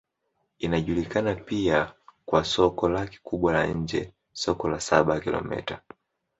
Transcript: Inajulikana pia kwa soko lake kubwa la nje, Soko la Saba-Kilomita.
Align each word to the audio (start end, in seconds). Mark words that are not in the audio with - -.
Inajulikana 0.57 1.35
pia 1.35 1.93
kwa 2.25 2.43
soko 2.43 2.89
lake 2.89 3.19
kubwa 3.23 3.53
la 3.53 3.67
nje, 3.67 4.13
Soko 4.33 4.69
la 4.69 4.79
Saba-Kilomita. 4.79 5.81